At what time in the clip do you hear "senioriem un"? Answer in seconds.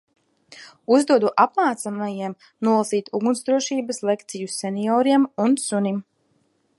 4.55-5.59